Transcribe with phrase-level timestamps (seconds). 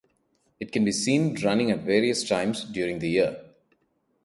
[0.59, 3.39] It can be seen running at various time during the year.